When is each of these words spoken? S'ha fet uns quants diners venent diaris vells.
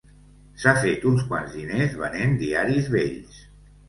S'ha 0.61 0.71
fet 0.85 1.03
uns 1.09 1.25
quants 1.27 1.53
diners 1.57 1.93
venent 1.99 2.33
diaris 2.39 2.89
vells. 2.97 3.37